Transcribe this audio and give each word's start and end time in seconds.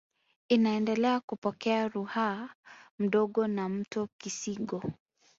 Inaendelea 0.49 1.19
kupokea 1.19 1.87
Ruaha 1.87 2.55
Mdogo 2.99 3.47
na 3.47 3.69
mto 3.69 4.07
Kisigo 4.17 4.83